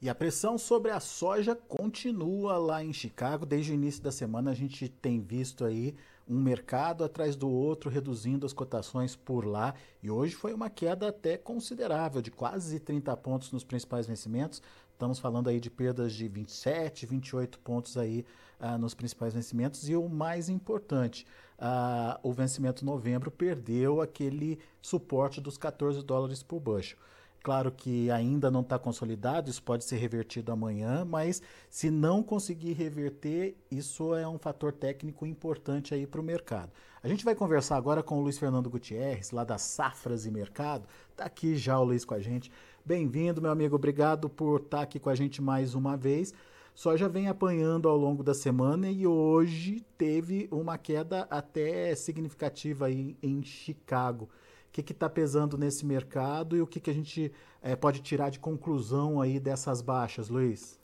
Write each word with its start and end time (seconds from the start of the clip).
E 0.00 0.08
a 0.08 0.14
pressão 0.14 0.56
sobre 0.56 0.92
a 0.92 1.00
soja 1.00 1.56
continua 1.56 2.56
lá 2.56 2.84
em 2.84 2.92
Chicago. 2.92 3.44
Desde 3.44 3.72
o 3.72 3.74
início 3.74 4.00
da 4.00 4.12
semana 4.12 4.52
a 4.52 4.54
gente 4.54 4.88
tem 4.88 5.20
visto 5.20 5.64
aí 5.64 5.92
um 6.28 6.40
mercado 6.40 7.02
atrás 7.02 7.34
do 7.34 7.48
outro 7.48 7.90
reduzindo 7.90 8.46
as 8.46 8.52
cotações 8.52 9.16
por 9.16 9.44
lá. 9.44 9.74
E 10.00 10.08
hoje 10.08 10.36
foi 10.36 10.54
uma 10.54 10.70
queda 10.70 11.08
até 11.08 11.36
considerável, 11.36 12.22
de 12.22 12.30
quase 12.30 12.78
30 12.78 13.16
pontos 13.16 13.50
nos 13.50 13.64
principais 13.64 14.06
vencimentos. 14.06 14.62
Estamos 14.92 15.18
falando 15.18 15.48
aí 15.48 15.58
de 15.58 15.68
perdas 15.68 16.12
de 16.12 16.28
27, 16.28 17.04
28 17.04 17.58
pontos 17.58 17.96
aí 17.96 18.24
uh, 18.60 18.78
nos 18.78 18.94
principais 18.94 19.34
vencimentos. 19.34 19.88
E 19.88 19.96
o 19.96 20.08
mais 20.08 20.48
importante, 20.48 21.26
uh, 21.58 22.20
o 22.22 22.32
vencimento 22.32 22.84
novembro 22.84 23.32
perdeu 23.32 24.00
aquele 24.00 24.60
suporte 24.80 25.40
dos 25.40 25.58
14 25.58 26.04
dólares 26.04 26.40
por 26.40 26.60
bushel. 26.60 26.96
Claro 27.42 27.70
que 27.70 28.10
ainda 28.10 28.50
não 28.50 28.60
está 28.60 28.78
consolidado, 28.78 29.48
isso 29.48 29.62
pode 29.62 29.84
ser 29.84 29.96
revertido 29.96 30.50
amanhã, 30.50 31.04
mas 31.04 31.40
se 31.70 31.90
não 31.90 32.22
conseguir 32.22 32.72
reverter, 32.72 33.56
isso 33.70 34.14
é 34.14 34.26
um 34.26 34.38
fator 34.38 34.72
técnico 34.72 35.24
importante 35.24 35.94
aí 35.94 36.06
para 36.06 36.20
o 36.20 36.24
mercado. 36.24 36.72
A 37.02 37.06
gente 37.06 37.24
vai 37.24 37.34
conversar 37.34 37.76
agora 37.76 38.02
com 38.02 38.18
o 38.18 38.20
Luiz 38.20 38.38
Fernando 38.38 38.68
Gutierrez, 38.68 39.30
lá 39.30 39.44
das 39.44 39.62
Safras 39.62 40.26
e 40.26 40.30
Mercado. 40.30 40.88
Está 41.10 41.24
aqui 41.24 41.56
já 41.56 41.78
o 41.78 41.84
Luiz 41.84 42.04
com 42.04 42.14
a 42.14 42.20
gente. 42.20 42.50
Bem-vindo, 42.84 43.40
meu 43.40 43.52
amigo. 43.52 43.76
Obrigado 43.76 44.28
por 44.28 44.60
estar 44.60 44.78
tá 44.78 44.82
aqui 44.82 44.98
com 44.98 45.08
a 45.08 45.14
gente 45.14 45.40
mais 45.40 45.74
uma 45.74 45.96
vez. 45.96 46.34
Só 46.74 46.96
já 46.96 47.08
vem 47.08 47.28
apanhando 47.28 47.88
ao 47.88 47.96
longo 47.96 48.22
da 48.22 48.34
semana 48.34 48.90
e 48.90 49.06
hoje 49.06 49.84
teve 49.96 50.48
uma 50.50 50.76
queda 50.76 51.26
até 51.30 51.94
significativa 51.94 52.86
aí 52.86 53.16
em 53.22 53.42
Chicago 53.42 54.28
o 54.68 54.72
que 54.72 54.92
está 54.92 55.08
pesando 55.08 55.58
nesse 55.58 55.84
mercado 55.84 56.56
e 56.56 56.60
o 56.60 56.66
que, 56.66 56.80
que 56.80 56.90
a 56.90 56.94
gente 56.94 57.32
é, 57.60 57.74
pode 57.74 58.00
tirar 58.00 58.30
de 58.30 58.38
conclusão 58.38 59.20
aí 59.20 59.40
dessas 59.40 59.82
baixas, 59.82 60.28
Luiz? 60.28 60.80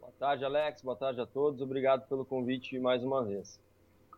Boa 0.00 0.12
tarde, 0.18 0.44
Alex. 0.44 0.82
Boa 0.82 0.96
tarde 0.96 1.20
a 1.20 1.26
todos. 1.26 1.60
Obrigado 1.60 2.08
pelo 2.08 2.24
convite 2.24 2.78
mais 2.78 3.04
uma 3.04 3.22
vez. 3.22 3.60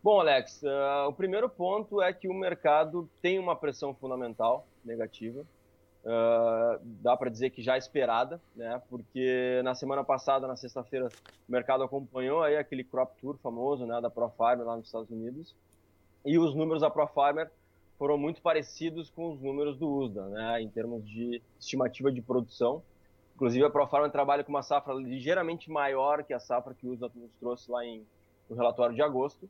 Bom, 0.02 0.20
Alex, 0.20 0.62
uh, 0.62 1.08
o 1.08 1.12
primeiro 1.12 1.48
ponto 1.48 2.00
é 2.00 2.12
que 2.12 2.28
o 2.28 2.34
mercado 2.34 3.10
tem 3.20 3.38
uma 3.38 3.56
pressão 3.56 3.92
fundamental 3.92 4.64
negativa. 4.84 5.44
Uh, 6.04 6.80
dá 7.02 7.16
para 7.16 7.28
dizer 7.28 7.50
que 7.50 7.60
já 7.60 7.76
esperada, 7.76 8.40
né? 8.54 8.80
Porque 8.88 9.60
na 9.64 9.74
semana 9.74 10.04
passada, 10.04 10.46
na 10.46 10.56
sexta-feira, 10.56 11.08
o 11.48 11.52
mercado 11.52 11.82
acompanhou 11.82 12.42
aí 12.42 12.56
aquele 12.56 12.84
crop 12.84 13.12
tour 13.20 13.36
famoso, 13.42 13.84
né, 13.84 14.00
da 14.00 14.08
ProFarmer 14.08 14.64
lá 14.64 14.76
nos 14.76 14.86
Estados 14.86 15.10
Unidos. 15.10 15.54
E 16.24 16.38
os 16.38 16.54
números 16.54 16.80
da 16.80 16.90
ProFarmer 16.90 17.50
foram 17.98 18.16
muito 18.16 18.40
parecidos 18.40 19.10
com 19.10 19.32
os 19.32 19.40
números 19.40 19.76
do 19.76 19.88
USDA, 19.88 20.26
né, 20.28 20.62
em 20.62 20.68
termos 20.68 21.04
de 21.06 21.42
estimativa 21.58 22.12
de 22.12 22.22
produção. 22.22 22.82
Inclusive, 23.34 23.64
a 23.64 23.70
Profarma 23.70 24.08
trabalha 24.08 24.44
com 24.44 24.50
uma 24.50 24.62
safra 24.62 24.94
ligeiramente 24.94 25.70
maior 25.70 26.22
que 26.22 26.32
a 26.32 26.40
safra 26.40 26.74
que 26.74 26.86
o 26.86 26.92
USDA 26.92 27.10
nos 27.14 27.32
trouxe 27.40 27.70
lá 27.70 27.84
em, 27.84 28.06
no 28.48 28.56
relatório 28.56 28.94
de 28.94 29.02
agosto. 29.02 29.48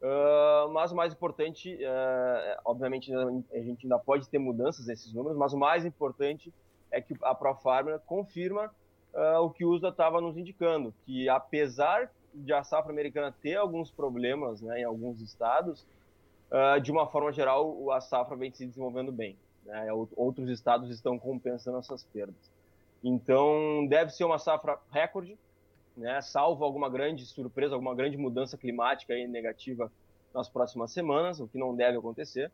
Uh, 0.00 0.70
mas 0.72 0.90
o 0.92 0.96
mais 0.96 1.12
importante, 1.12 1.74
uh, 1.74 2.60
obviamente, 2.64 3.12
a 3.14 3.60
gente 3.60 3.84
ainda 3.84 3.98
pode 3.98 4.28
ter 4.28 4.38
mudanças 4.38 4.86
nesses 4.86 5.12
números, 5.12 5.36
mas 5.36 5.52
o 5.52 5.58
mais 5.58 5.84
importante 5.84 6.52
é 6.90 7.02
que 7.02 7.14
a 7.22 7.34
Profarma 7.34 7.98
confirma 8.06 8.70
uh, 9.12 9.40
o 9.42 9.50
que 9.50 9.64
o 9.64 9.70
USDA 9.70 9.88
estava 9.88 10.20
nos 10.20 10.38
indicando, 10.38 10.94
que 11.04 11.28
apesar 11.28 12.10
de 12.34 12.52
a 12.52 12.62
safra 12.64 12.92
americana 12.92 13.34
ter 13.42 13.56
alguns 13.56 13.90
problemas 13.90 14.62
né, 14.62 14.80
em 14.80 14.84
alguns 14.84 15.20
estados, 15.20 15.86
uh, 16.50 16.80
de 16.80 16.90
uma 16.90 17.06
forma 17.06 17.32
geral, 17.32 17.90
a 17.92 18.00
safra 18.00 18.36
vem 18.36 18.52
se 18.52 18.66
desenvolvendo 18.66 19.12
bem. 19.12 19.36
Né? 19.64 19.88
Outros 20.16 20.48
estados 20.48 20.90
estão 20.90 21.18
compensando 21.18 21.78
essas 21.78 22.02
perdas. 22.04 22.50
Então, 23.02 23.86
deve 23.88 24.10
ser 24.10 24.24
uma 24.24 24.38
safra 24.38 24.78
recorde, 24.90 25.38
né? 25.96 26.20
salvo 26.20 26.64
alguma 26.64 26.88
grande 26.88 27.24
surpresa, 27.24 27.74
alguma 27.74 27.94
grande 27.94 28.16
mudança 28.16 28.58
climática 28.58 29.14
aí 29.14 29.26
negativa 29.26 29.90
nas 30.34 30.48
próximas 30.48 30.92
semanas, 30.92 31.40
o 31.40 31.48
que 31.48 31.58
não 31.58 31.74
deve 31.74 31.98
acontecer. 31.98 32.50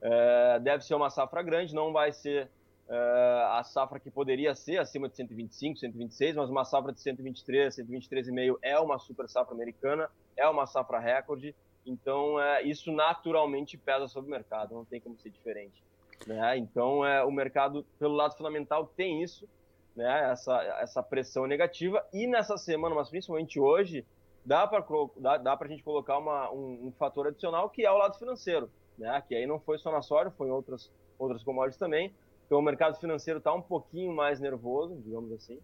Uh, 0.00 0.60
deve 0.60 0.84
ser 0.84 0.94
uma 0.94 1.10
safra 1.10 1.42
grande, 1.42 1.74
não 1.74 1.92
vai 1.92 2.12
ser 2.12 2.48
uh, 2.88 3.52
a 3.52 3.62
safra 3.62 4.00
que 4.00 4.10
poderia 4.10 4.54
ser 4.54 4.78
acima 4.78 5.08
de 5.08 5.16
125, 5.16 5.78
126, 5.78 6.36
mas 6.36 6.48
uma 6.48 6.64
safra 6.64 6.92
de 6.92 7.00
123, 7.00 7.76
123,5 7.76 8.56
é 8.62 8.78
uma 8.78 8.98
super 8.98 9.28
safra 9.28 9.54
americana, 9.54 10.08
é 10.36 10.48
uma 10.48 10.66
safra 10.66 10.98
recorde 10.98 11.54
então, 11.84 12.40
é, 12.40 12.62
isso 12.62 12.92
naturalmente 12.92 13.76
pesa 13.76 14.06
sobre 14.06 14.28
o 14.28 14.30
mercado, 14.30 14.74
não 14.74 14.84
tem 14.84 15.00
como 15.00 15.18
ser 15.18 15.30
diferente. 15.30 15.82
Né? 16.26 16.58
Então, 16.58 17.04
é, 17.04 17.24
o 17.24 17.30
mercado, 17.30 17.84
pelo 17.98 18.14
lado 18.14 18.36
fundamental, 18.36 18.86
tem 18.86 19.22
isso, 19.22 19.48
né? 19.96 20.30
essa, 20.30 20.62
essa 20.80 21.02
pressão 21.02 21.46
negativa. 21.46 22.06
E 22.12 22.26
nessa 22.26 22.56
semana, 22.58 22.94
mas 22.94 23.08
principalmente 23.08 23.58
hoje, 23.58 24.04
dá 24.44 24.66
para 24.66 24.84
dá, 25.16 25.36
dá 25.38 25.58
a 25.58 25.68
gente 25.68 25.82
colocar 25.82 26.18
uma, 26.18 26.50
um, 26.52 26.88
um, 26.88 26.92
fator 26.92 27.26
adicional 27.26 27.68
que 27.70 27.84
é 27.84 27.90
o 27.90 27.96
lado 27.96 28.18
financeiro, 28.18 28.70
né? 28.98 29.22
que 29.26 29.34
aí 29.34 29.46
não 29.46 29.58
foi 29.58 29.78
só 29.78 29.90
na 29.90 30.02
soja, 30.02 30.30
foi 30.30 30.48
em 30.48 30.52
outras, 30.52 30.90
outras 31.18 31.42
commodities 31.42 31.78
também. 31.78 32.14
Então, 32.46 32.58
o 32.58 32.62
mercado 32.62 32.98
financeiro 32.98 33.38
está 33.38 33.52
um 33.54 33.62
pouquinho 33.62 34.12
mais 34.12 34.40
nervoso, 34.40 34.96
digamos 34.96 35.32
assim, 35.32 35.60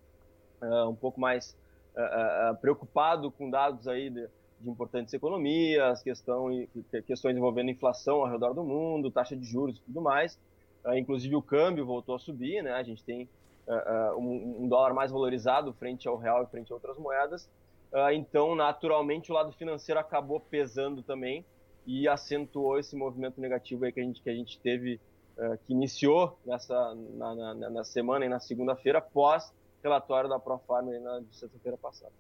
uh, 0.62 0.88
um 0.88 0.94
pouco 0.94 1.20
mais 1.20 1.58
uh, 1.96 2.52
uh, 2.52 2.56
preocupado 2.58 3.28
com 3.32 3.50
dados 3.50 3.88
aí 3.88 4.08
de, 4.08 4.28
de 4.60 4.70
importantes 4.70 5.12
economias, 5.12 6.02
questão, 6.02 6.48
questões 7.06 7.36
envolvendo 7.36 7.70
inflação 7.70 8.16
ao 8.16 8.30
redor 8.30 8.54
do 8.54 8.64
mundo, 8.64 9.10
taxa 9.10 9.36
de 9.36 9.44
juros 9.44 9.78
e 9.78 9.80
tudo 9.80 10.00
mais. 10.00 10.38
Uh, 10.84 10.94
inclusive 10.94 11.34
o 11.34 11.42
câmbio 11.42 11.84
voltou 11.84 12.14
a 12.14 12.18
subir, 12.18 12.62
né? 12.62 12.72
A 12.72 12.82
gente 12.82 13.02
tem 13.04 13.28
uh, 13.66 14.16
um, 14.18 14.62
um, 14.62 14.68
dólar 14.68 14.94
mais 14.94 15.10
valorizado 15.10 15.72
frente 15.72 16.06
ao 16.08 16.16
real 16.16 16.44
e 16.44 16.46
frente 16.46 16.72
a 16.72 16.74
outras 16.74 16.96
moedas. 16.98 17.48
então, 18.12 18.54
naturalmente, 18.54 19.30
o 19.30 19.34
lado 19.34 19.52
financeiro 19.52 19.98
acabou 20.00 20.40
pesando 20.40 21.02
também 21.02 21.44
e 21.86 22.08
acentuou 22.08 22.78
esse 22.78 22.96
movimento 22.96 23.40
negativo 23.40 23.84
aí 23.84 23.92
que 23.92 24.00
a 24.00 24.02
gente, 24.02 24.22
que 24.22 24.28
a 24.28 24.34
gente 24.34 24.58
teve, 24.58 25.00
que 25.64 25.72
iniciou 25.72 26.36
nessa 26.44 26.94
na, 27.14 27.34
na, 27.34 27.70
na 27.70 27.84
semana 27.84 28.26
e 28.26 28.28
na 28.28 28.40
segunda-feira, 28.40 29.00
pós 29.00 29.52
relatório 29.86 30.28
da 30.28 30.38
Profarm 30.38 30.88
na 31.00 31.22
sexta-feira 31.30 31.76
passada. 31.76 32.12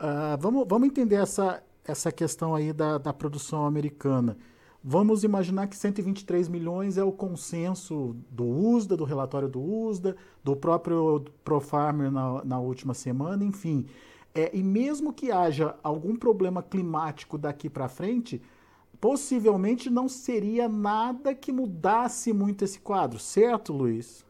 Uh, 0.00 0.40
vamos, 0.40 0.66
vamos 0.66 0.88
entender 0.88 1.16
essa, 1.16 1.62
essa 1.84 2.10
questão 2.10 2.54
aí 2.54 2.72
da, 2.72 2.96
da 2.96 3.12
produção 3.12 3.66
americana. 3.66 4.38
Vamos 4.82 5.24
imaginar 5.24 5.66
que 5.66 5.76
123 5.76 6.48
milhões 6.48 6.96
é 6.96 7.04
o 7.04 7.12
consenso 7.12 8.16
do 8.30 8.44
USDA, 8.44 8.96
do 8.96 9.04
relatório 9.04 9.46
do 9.46 9.60
USDA, 9.60 10.16
do 10.42 10.56
próprio 10.56 11.22
ProFarmer 11.44 12.10
na, 12.10 12.42
na 12.42 12.58
última 12.58 12.94
semana, 12.94 13.44
enfim. 13.44 13.84
É, 14.34 14.56
e 14.56 14.62
mesmo 14.62 15.12
que 15.12 15.30
haja 15.30 15.74
algum 15.82 16.16
problema 16.16 16.62
climático 16.62 17.36
daqui 17.36 17.68
para 17.68 17.86
frente, 17.86 18.40
possivelmente 18.98 19.90
não 19.90 20.08
seria 20.08 20.66
nada 20.66 21.34
que 21.34 21.52
mudasse 21.52 22.32
muito 22.32 22.64
esse 22.64 22.80
quadro, 22.80 23.18
certo, 23.18 23.74
Luiz? 23.74 24.24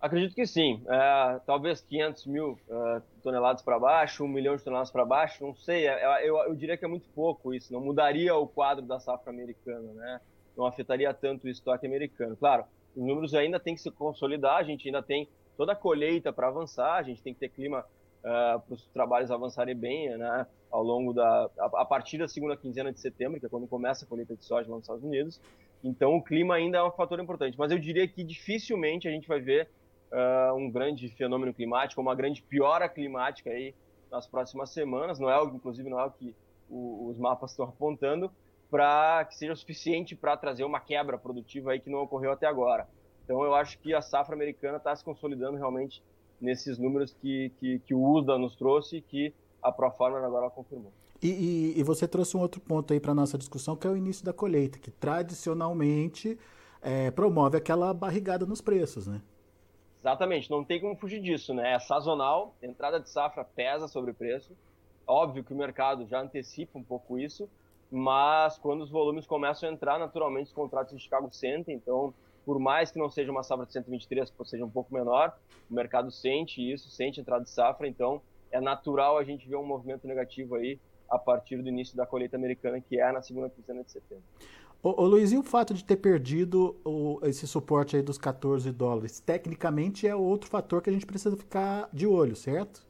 Acredito 0.00 0.34
que 0.34 0.46
sim. 0.46 0.80
É, 0.88 1.40
talvez 1.44 1.80
500 1.80 2.26
mil 2.26 2.52
uh, 2.68 3.02
toneladas 3.20 3.62
para 3.62 3.78
baixo, 3.80 4.22
um 4.22 4.28
milhão 4.28 4.54
de 4.54 4.62
toneladas 4.62 4.92
para 4.92 5.04
baixo, 5.04 5.44
não 5.44 5.54
sei. 5.54 5.88
É, 5.88 6.28
eu, 6.28 6.36
eu, 6.36 6.54
diria 6.54 6.76
que 6.76 6.84
é 6.84 6.88
muito 6.88 7.08
pouco 7.10 7.52
isso. 7.52 7.72
Não 7.72 7.80
mudaria 7.80 8.34
o 8.36 8.46
quadro 8.46 8.84
da 8.84 9.00
safra 9.00 9.32
americana, 9.32 9.92
né? 9.94 10.20
Não 10.56 10.66
afetaria 10.66 11.12
tanto 11.12 11.46
o 11.46 11.48
estoque 11.50 11.84
americano. 11.84 12.36
Claro, 12.36 12.64
os 12.94 13.04
números 13.04 13.34
ainda 13.34 13.58
têm 13.58 13.74
que 13.74 13.80
se 13.80 13.90
consolidar. 13.90 14.56
A 14.58 14.62
gente 14.62 14.86
ainda 14.86 15.02
tem 15.02 15.28
toda 15.56 15.72
a 15.72 15.76
colheita 15.76 16.32
para 16.32 16.46
avançar. 16.46 16.94
A 16.94 17.02
gente 17.02 17.20
tem 17.20 17.34
que 17.34 17.40
ter 17.40 17.48
clima 17.48 17.80
uh, 17.80 18.60
para 18.60 18.74
os 18.74 18.86
trabalhos 18.88 19.32
avançarem 19.32 19.74
bem, 19.74 20.16
né? 20.16 20.46
Ao 20.70 20.82
longo 20.82 21.12
da, 21.12 21.50
a, 21.58 21.82
a 21.82 21.84
partir 21.84 22.18
da 22.18 22.28
segunda 22.28 22.56
quinzena 22.56 22.92
de 22.92 23.00
setembro, 23.00 23.40
que 23.40 23.46
é 23.46 23.48
quando 23.48 23.66
começa 23.66 24.04
a 24.04 24.08
colheita 24.08 24.36
de 24.36 24.44
soja 24.44 24.68
lá 24.68 24.76
nos 24.76 24.84
Estados 24.84 25.02
Unidos. 25.02 25.40
Então, 25.82 26.14
o 26.14 26.22
clima 26.22 26.54
ainda 26.54 26.78
é 26.78 26.82
um 26.84 26.90
fator 26.92 27.18
importante. 27.18 27.58
Mas 27.58 27.72
eu 27.72 27.78
diria 27.80 28.06
que 28.06 28.22
dificilmente 28.22 29.08
a 29.08 29.10
gente 29.10 29.26
vai 29.26 29.40
ver 29.40 29.68
uh, 30.12 30.54
um 30.54 30.70
grande 30.70 31.08
fenômeno 31.10 31.52
climático, 31.52 32.00
uma 32.00 32.14
grande 32.14 32.42
piora 32.42 32.88
climática 32.88 33.50
aí 33.50 33.74
nas 34.10 34.26
próximas 34.26 34.70
semanas. 34.70 35.18
Não 35.18 35.30
é 35.30 35.40
o, 35.40 35.48
inclusive, 35.48 35.88
não 35.88 36.00
é 36.00 36.04
o 36.04 36.10
que 36.10 36.34
o, 36.68 37.08
os 37.08 37.18
mapas 37.18 37.50
estão 37.50 37.66
apontando 37.66 38.30
para 38.70 39.24
que 39.24 39.36
seja 39.36 39.54
suficiente 39.54 40.14
para 40.14 40.36
trazer 40.36 40.64
uma 40.64 40.80
quebra 40.80 41.16
produtiva 41.16 41.72
aí 41.72 41.80
que 41.80 41.90
não 41.90 42.00
ocorreu 42.00 42.32
até 42.32 42.46
agora. 42.46 42.86
Então, 43.24 43.42
eu 43.42 43.54
acho 43.54 43.78
que 43.78 43.94
a 43.94 44.02
safra 44.02 44.34
americana 44.34 44.78
está 44.78 44.94
se 44.94 45.04
consolidando 45.04 45.56
realmente 45.56 46.02
nesses 46.40 46.78
números 46.78 47.14
que, 47.20 47.50
que, 47.58 47.78
que 47.80 47.94
o 47.94 48.02
USDA 48.02 48.38
nos 48.38 48.56
trouxe 48.56 48.98
e 48.98 49.00
que 49.02 49.34
a 49.62 49.72
Profarmer 49.72 50.22
agora 50.22 50.48
confirmou. 50.50 50.92
E, 51.20 51.28
e, 51.28 51.80
e, 51.80 51.82
você 51.82 52.06
trouxe 52.06 52.36
um 52.36 52.40
outro 52.40 52.60
ponto 52.60 52.92
aí 52.92 53.00
para 53.00 53.12
nossa 53.12 53.36
discussão, 53.36 53.74
que 53.74 53.86
é 53.86 53.90
o 53.90 53.96
início 53.96 54.24
da 54.24 54.32
colheita, 54.32 54.78
que 54.78 54.90
tradicionalmente 54.90 56.38
é, 56.80 57.10
promove 57.10 57.56
aquela 57.56 57.92
barrigada 57.92 58.46
nos 58.46 58.60
preços, 58.60 59.08
né? 59.08 59.20
Exatamente, 60.08 60.50
não 60.50 60.64
tem 60.64 60.80
como 60.80 60.96
fugir 60.96 61.20
disso, 61.20 61.52
né? 61.52 61.74
É 61.74 61.78
sazonal, 61.78 62.56
entrada 62.62 62.98
de 62.98 63.10
safra 63.10 63.44
pesa 63.44 63.86
sobre 63.86 64.10
o 64.10 64.14
preço. 64.14 64.56
Óbvio 65.06 65.44
que 65.44 65.52
o 65.52 65.56
mercado 65.56 66.06
já 66.06 66.18
antecipa 66.18 66.78
um 66.78 66.82
pouco 66.82 67.18
isso, 67.18 67.46
mas 67.90 68.56
quando 68.56 68.80
os 68.80 68.90
volumes 68.90 69.26
começam 69.26 69.68
a 69.68 69.72
entrar, 69.72 69.98
naturalmente 69.98 70.46
os 70.46 70.52
contratos 70.54 70.96
de 70.96 71.02
Chicago 71.02 71.28
sentem, 71.30 71.74
então 71.74 72.14
por 72.46 72.58
mais 72.58 72.90
que 72.90 72.98
não 72.98 73.10
seja 73.10 73.30
uma 73.30 73.42
safra 73.42 73.66
de 73.66 73.72
123, 73.74 74.32
seja 74.46 74.64
um 74.64 74.70
pouco 74.70 74.94
menor, 74.94 75.36
o 75.70 75.74
mercado 75.74 76.10
sente 76.10 76.62
isso, 76.62 76.88
sente 76.88 77.20
entrada 77.20 77.44
de 77.44 77.50
safra, 77.50 77.86
então 77.86 78.22
é 78.50 78.62
natural 78.62 79.18
a 79.18 79.24
gente 79.24 79.46
ver 79.46 79.56
um 79.56 79.66
movimento 79.66 80.06
negativo 80.06 80.54
aí 80.54 80.78
a 81.08 81.18
partir 81.18 81.62
do 81.62 81.68
início 81.68 81.96
da 81.96 82.06
colheita 82.06 82.36
americana, 82.36 82.80
que 82.80 83.00
é 83.00 83.10
na 83.12 83.22
segunda 83.22 83.48
quinzena 83.48 83.82
de 83.82 83.92
setembro. 83.92 84.24
Ô, 84.82 85.02
ô 85.02 85.06
Luiz, 85.06 85.32
e 85.32 85.36
o 85.36 85.42
fato 85.42 85.74
de 85.74 85.84
ter 85.84 85.96
perdido 85.96 86.76
o, 86.84 87.18
esse 87.24 87.46
suporte 87.48 87.96
aí 87.96 88.02
dos 88.02 88.16
14 88.16 88.70
dólares? 88.70 89.18
Tecnicamente 89.18 90.06
é 90.06 90.14
outro 90.14 90.48
fator 90.48 90.80
que 90.80 90.88
a 90.88 90.92
gente 90.92 91.06
precisa 91.06 91.36
ficar 91.36 91.88
de 91.92 92.06
olho, 92.06 92.36
certo? 92.36 92.86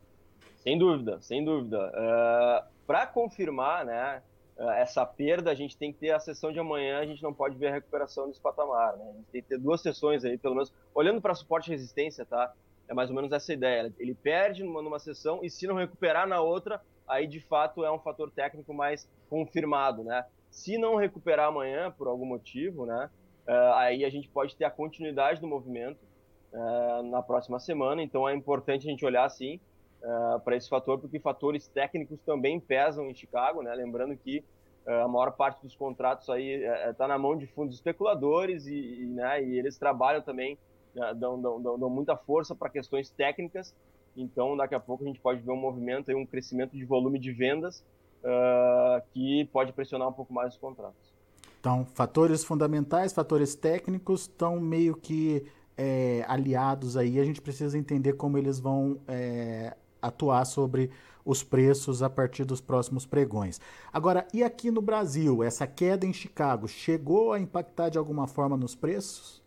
Sem 0.57 0.79
dúvida, 0.79 1.19
sem 1.23 1.43
dúvida. 1.43 1.79
Uh, 1.79 1.99
é, 1.99 2.65
Para 2.87 3.07
confirmar 3.07 3.87
né, 3.87 4.23
é, 4.59 4.83
essa 4.83 5.07
perda, 5.07 5.51
a 5.51 5.55
gente 5.55 5.77
tem 5.79 5.93
que 5.93 5.99
ter 5.99 6.11
a 6.11 6.21
sessão 6.21 6.53
de 6.53 6.59
amanhã, 6.59 6.99
a 6.99 7.07
gente 7.07 7.23
não 7.23 7.33
pode 7.33 7.57
ver 7.57 7.69
a 7.69 7.73
recuperação 7.73 8.29
desse 8.29 8.41
patamar. 8.41 8.97
Né? 8.97 9.05
A 9.05 9.17
gente 9.17 9.27
tem 9.33 9.43
que 9.43 9.49
ter 9.49 9.59
duas 9.59 9.81
sessões 9.81 10.25
aí, 10.25 10.37
pelo 10.37 10.57
menos, 10.57 10.73
olhando 10.95 11.23
para 11.23 11.35
suporte 11.35 11.69
e 11.69 11.71
resistência, 11.71 12.27
tá? 12.27 12.53
É 12.89 12.93
mais 12.93 13.09
ou 13.09 13.17
menos 13.17 13.33
essa 13.33 13.53
ideia. 13.53 13.93
Ele 13.99 14.15
perde 14.15 14.65
numa, 14.65 14.83
numa 14.83 14.99
sessão 14.99 15.41
e 15.43 15.49
se 15.49 15.67
não 15.67 15.77
recuperar 15.77 16.27
na 16.27 16.41
outra, 16.41 16.83
aí 17.09 17.27
de 17.27 17.41
fato 17.41 17.85
é 17.85 17.91
um 17.91 17.99
fator 17.99 18.31
técnico 18.31 18.73
mais 18.73 19.09
confirmado, 19.29 20.03
né? 20.05 20.25
Se 20.51 20.79
não 20.79 20.97
recuperar 20.97 21.49
amanhã 21.49 21.91
por 21.91 22.09
algum 22.09 22.27
motivo, 22.27 22.87
né? 22.87 23.11
Uh, 23.47 23.73
aí 23.75 24.05
a 24.05 24.11
gente 24.11 24.29
pode 24.29 24.57
ter 24.57 24.65
a 24.65 24.71
continuidade 24.71 25.41
do 25.41 25.47
movimento 25.47 26.05
uh, 26.53 27.03
na 27.05 27.23
próxima 27.23 27.59
semana. 27.59 28.03
Então 28.03 28.29
é 28.29 28.35
importante 28.35 28.87
a 28.87 28.91
gente 28.91 29.05
olhar 29.05 29.25
assim 29.25 29.61
uh, 30.03 30.41
para 30.41 30.57
esse 30.57 30.69
fator, 30.69 30.99
porque 30.99 31.19
fatores 31.19 31.67
técnicos 31.69 32.21
também 32.21 32.61
pesam 32.61 33.09
em 33.09 33.15
Chicago, 33.15 33.63
né? 33.63 33.75
Lembrando 33.75 34.17
que 34.17 34.45
a 34.87 35.07
maior 35.07 35.33
parte 35.33 35.63
dos 35.63 35.77
contratos 35.77 36.31
aí 36.31 36.65
está 36.89 37.07
na 37.07 37.19
mão 37.19 37.37
de 37.37 37.47
fundos 37.47 37.75
especuladores 37.75 38.67
e, 38.67 39.03
e, 39.03 39.07
né, 39.07 39.45
e 39.45 39.59
eles 39.59 39.77
trabalham 39.77 40.23
também 40.23 40.57
né, 40.95 41.13
dão, 41.15 41.41
dão, 41.41 41.79
dão, 41.79 41.91
muita 41.91 42.17
força 42.17 42.55
para 42.55 42.71
questões 42.71 43.11
técnicas. 43.11 43.75
Então, 44.17 44.57
daqui 44.57 44.75
a 44.75 44.81
pouco 44.81 45.05
a 45.05 45.07
gente 45.07 45.21
pode 45.21 45.41
ver 45.41 45.51
um 45.51 45.57
movimento, 45.57 46.11
um 46.13 46.27
crescimento 46.27 46.77
de 46.77 46.85
volume 46.85 47.19
de 47.19 47.33
vendas 47.33 47.85
uh, 48.23 49.03
que 49.13 49.49
pode 49.53 49.73
pressionar 49.73 50.09
um 50.09 50.13
pouco 50.13 50.33
mais 50.33 50.55
os 50.55 50.59
contratos. 50.59 51.13
Então, 51.61 51.85
fatores 51.95 52.45
fundamentais, 52.45 53.13
fatores 53.13 53.55
técnicos 53.55 54.23
estão 54.23 54.61
meio 54.61 54.95
que 54.95 55.45
é, 55.77 56.25
aliados 56.29 56.97
aí. 56.97 57.19
A 57.19 57.25
gente 57.25 57.41
precisa 57.41 57.77
entender 57.77 58.15
como 58.15 58.39
eles 58.39 58.61
vão 58.61 59.01
é, 59.09 59.77
atuar 60.01 60.45
sobre 60.45 60.91
os 61.25 61.43
preços 61.43 62.03
a 62.03 62.09
partir 62.09 62.45
dos 62.45 62.61
próximos 62.61 63.05
pregões. 63.05 63.61
Agora, 63.93 64.27
e 64.33 64.43
aqui 64.43 64.71
no 64.71 64.81
Brasil, 64.81 65.43
essa 65.43 65.67
queda 65.67 66.07
em 66.07 66.13
Chicago 66.13 66.67
chegou 66.67 67.33
a 67.33 67.39
impactar 67.39 67.91
de 67.91 67.99
alguma 67.99 68.27
forma 68.27 68.57
nos 68.57 68.75
preços? 68.75 69.43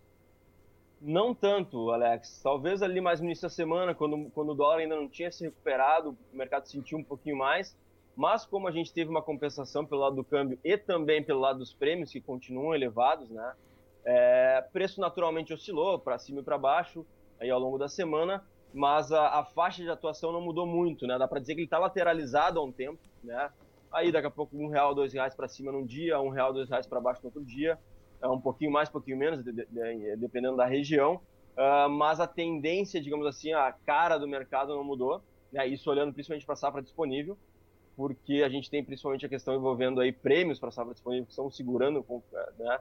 Não 1.02 1.34
tanto, 1.34 1.90
Alex. 1.90 2.40
Talvez 2.44 2.84
ali 2.84 3.02
mais 3.02 3.20
no 3.20 3.26
início 3.26 3.42
da 3.42 3.50
semana, 3.50 3.96
quando, 3.96 4.30
quando 4.30 4.52
o 4.52 4.54
dólar 4.54 4.78
ainda 4.78 4.96
não 4.96 5.10
tinha 5.10 5.32
se 5.32 5.44
recuperado, 5.44 6.16
o 6.32 6.38
mercado 6.38 6.68
sentiu 6.68 7.00
um 7.00 7.04
pouquinho 7.04 7.36
mais. 7.36 7.76
Mas 8.16 8.46
como 8.46 8.68
a 8.68 8.72
gente 8.72 8.94
teve 8.94 9.10
uma 9.10 9.22
compensação 9.22 9.84
pelo 9.84 10.02
lado 10.02 10.16
do 10.16 10.24
câmbio 10.24 10.60
e 10.64 10.78
também 10.78 11.24
pelo 11.24 11.40
lado 11.40 11.58
dos 11.58 11.74
prêmios, 11.74 12.12
que 12.12 12.22
continuam 12.22 12.76
elevados, 12.76 13.32
né? 13.32 13.54
É, 14.06 14.64
preço 14.72 15.02
naturalmente 15.02 15.52
oscilou 15.52 15.98
para 15.98 16.20
cima 16.20 16.42
e 16.42 16.44
para 16.44 16.58
baixo 16.58 17.06
aí 17.40 17.50
ao 17.50 17.60
longo 17.60 17.80
da 17.80 17.88
semana, 17.88 18.44
mas 18.74 19.12
a, 19.12 19.40
a, 19.40 19.46
faixa 19.46 19.82
de 19.82 19.90
atuação 19.90 20.32
não 20.32 20.42
mudou 20.42 20.68
muito, 20.68 21.08
né? 21.08 21.18
Dá 21.18 21.28
para 21.28 21.40
dizer 21.40 21.56
que 21.56 21.62
ele 21.62 21.66
está 21.66 21.80
lateralizado 21.80 22.60
há 22.60 22.64
um 22.64 22.72
tempo, 22.72 23.00
né? 23.24 23.50
Aí 23.92 24.12
daqui 24.12 24.28
a 24.28 24.32
pouco 24.32 24.56
um 24.56 24.68
real, 24.68 24.94
dois 24.94 25.14
reais 25.14 25.34
para 25.34 25.48
cima 25.48 25.72
num 25.72 25.86
dia, 25.86 26.22
um 26.22 26.30
real, 26.30 26.54
dois 26.54 26.70
reais 26.70 26.86
para 26.86 27.02
baixo 27.02 27.22
no 27.24 27.28
outro 27.28 27.44
dia 27.44 27.80
um 28.28 28.40
pouquinho 28.40 28.72
mais, 28.72 28.90
um 28.90 28.92
pouquinho 28.92 29.18
menos, 29.18 29.44
de, 29.44 29.52
de, 29.52 29.66
de, 29.66 30.16
dependendo 30.18 30.56
da 30.56 30.66
região, 30.66 31.16
uh, 31.58 31.90
mas 31.90 32.20
a 32.20 32.28
tendência, 32.28 33.02
digamos 33.02 33.26
assim, 33.26 33.54
a 33.54 33.72
cara 33.72 34.18
do 34.18 34.28
mercado 34.28 34.76
não 34.76 34.84
mudou, 34.84 35.22
né? 35.52 35.68
isso 35.68 35.90
olhando 35.90 36.14
principalmente 36.14 36.46
para 36.46 36.54
a 36.54 36.58
safra 36.58 36.82
disponível, 36.82 37.38
porque 37.96 38.42
a 38.44 38.50
gente 38.50 38.70
tem 38.70 38.84
principalmente 38.84 39.26
a 39.26 39.30
questão 39.30 39.56
envolvendo 39.56 40.00
aí 40.00 40.12
prêmios 40.12 40.60
para 40.60 40.70
a 40.70 40.72
safra 40.72 40.94
disponível 40.94 41.26
que 41.26 41.32
estão 41.32 41.50
segurando, 41.50 42.06
né? 42.58 42.80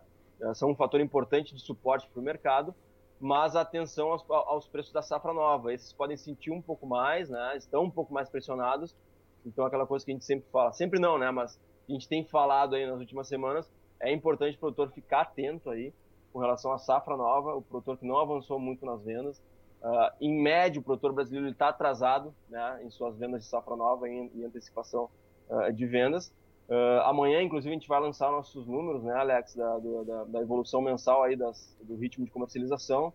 são 0.54 0.70
um 0.70 0.74
fator 0.74 1.00
importante 1.00 1.54
de 1.54 1.60
suporte 1.60 2.08
para 2.08 2.20
o 2.20 2.22
mercado, 2.22 2.74
mas 3.18 3.54
atenção 3.54 4.12
aos, 4.12 4.24
aos, 4.30 4.66
preços 4.66 4.92
da 4.92 5.02
safra 5.02 5.32
nova, 5.32 5.74
esses 5.74 5.92
podem 5.92 6.16
sentir 6.16 6.50
um 6.50 6.62
pouco 6.62 6.86
mais, 6.86 7.28
né? 7.28 7.56
estão 7.56 7.84
um 7.84 7.90
pouco 7.90 8.12
mais 8.14 8.28
pressionados, 8.28 8.96
então 9.44 9.64
aquela 9.64 9.86
coisa 9.86 10.04
que 10.04 10.10
a 10.10 10.14
gente 10.14 10.24
sempre 10.24 10.48
fala, 10.50 10.72
sempre 10.72 10.98
não, 10.98 11.18
né? 11.18 11.30
mas 11.30 11.58
a 11.88 11.92
gente 11.92 12.08
tem 12.08 12.24
falado 12.24 12.76
aí 12.76 12.86
nas 12.86 12.98
últimas 12.98 13.28
semanas, 13.28 13.70
é 14.00 14.12
importante 14.12 14.56
o 14.56 14.60
produtor 14.60 14.90
ficar 14.90 15.22
atento 15.22 15.70
aí 15.70 15.92
com 16.32 16.38
relação 16.38 16.72
à 16.72 16.78
safra 16.78 17.16
nova, 17.16 17.54
o 17.54 17.62
produtor 17.62 17.98
que 17.98 18.06
não 18.06 18.18
avançou 18.18 18.58
muito 18.58 18.84
nas 18.86 19.02
vendas. 19.02 19.38
Uh, 19.82 20.12
em 20.20 20.40
média, 20.40 20.80
o 20.80 20.82
produtor 20.82 21.12
brasileiro 21.12 21.48
está 21.48 21.68
atrasado 21.68 22.34
né, 22.48 22.80
em 22.84 22.90
suas 22.90 23.16
vendas 23.18 23.42
de 23.42 23.48
safra 23.48 23.74
nova 23.74 24.08
em 24.08 24.44
antecipação 24.44 25.08
uh, 25.48 25.72
de 25.72 25.86
vendas. 25.86 26.32
Uh, 26.68 27.00
amanhã, 27.04 27.42
inclusive, 27.42 27.74
a 27.74 27.78
gente 27.78 27.88
vai 27.88 28.00
lançar 28.00 28.30
nossos 28.30 28.66
números, 28.66 29.02
né, 29.02 29.12
Alex, 29.14 29.56
da, 29.56 29.78
da, 29.78 30.24
da 30.24 30.40
evolução 30.40 30.80
mensal 30.80 31.22
aí 31.24 31.34
das, 31.34 31.76
do 31.82 31.96
ritmo 31.96 32.24
de 32.24 32.30
comercialização. 32.30 33.12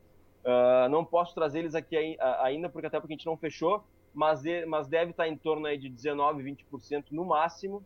não 0.91 1.05
posso 1.05 1.33
trazer 1.33 1.59
eles 1.59 1.73
aqui 1.73 2.17
ainda, 2.41 2.67
porque 2.67 2.87
até 2.87 2.99
porque 2.99 3.13
a 3.13 3.17
gente 3.17 3.25
não 3.25 3.37
fechou, 3.37 3.83
mas, 4.13 4.41
de, 4.41 4.65
mas 4.65 4.87
deve 4.87 5.11
estar 5.11 5.27
em 5.27 5.37
torno 5.37 5.67
aí 5.67 5.77
de 5.77 5.89
19, 5.89 6.43
20% 6.43 7.05
no 7.11 7.25
máximo 7.25 7.83